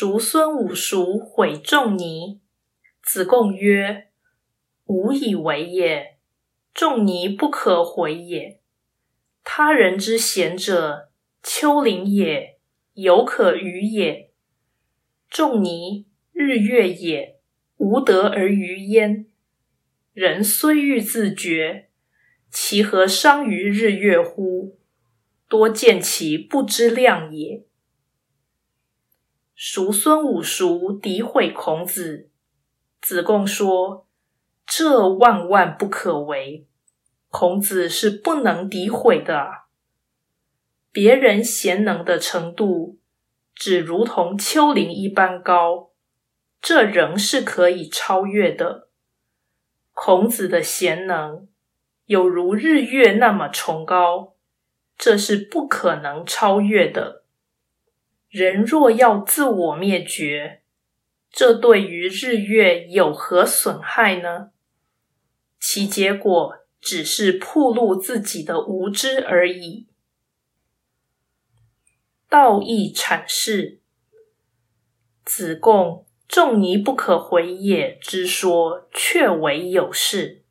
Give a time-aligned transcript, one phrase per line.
[0.00, 2.38] 叔孙五叔毁仲尼。
[3.02, 4.10] 子贡曰
[4.86, 6.18] ：“吾以为也，
[6.72, 8.60] 仲尼不可毁也。
[9.42, 11.10] 他人之贤者，
[11.42, 12.60] 丘陵也，
[12.92, 14.30] 犹可与也。
[15.28, 17.40] 仲尼日月也，
[17.78, 19.26] 无德而于焉。
[20.12, 21.88] 人虽欲自绝，
[22.52, 24.78] 其何伤于日月乎？
[25.48, 27.64] 多见其不知量也。”
[29.60, 32.30] 叔孙五叔诋毁孔子，
[33.00, 34.06] 子贡说
[34.64, 36.68] ：“这万万不可为。
[37.28, 39.64] 孔子是不能诋毁的。
[40.92, 43.00] 别人贤能的程度，
[43.52, 45.90] 只如同丘陵一般高，
[46.62, 48.90] 这仍是可以超越的。
[49.92, 51.48] 孔子的贤能，
[52.04, 54.36] 有如日月那么崇高，
[54.96, 57.17] 这是不可能超越的。”
[58.28, 60.62] 人若要自我灭绝，
[61.30, 64.50] 这对于日月有何损害呢？
[65.58, 69.88] 其结果只是暴露自己的无知而已。
[72.28, 73.80] 道义阐释：
[75.24, 80.44] 子贡“仲尼不可回也”之说，确为有事。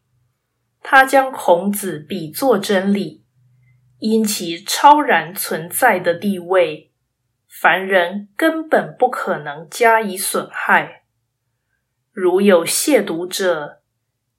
[0.82, 3.24] 他将孔子比作真理，
[4.00, 6.87] 因其超然存在的地位。
[7.60, 11.06] 凡人根本不可能加以损害。
[12.12, 13.82] 如有亵渎者，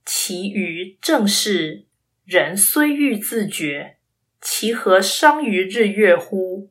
[0.04, 1.86] 其余正是
[2.24, 3.96] 人虽欲自觉，
[4.40, 6.70] 其何伤于日月乎？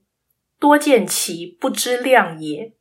[0.58, 2.77] 多见其不知量也。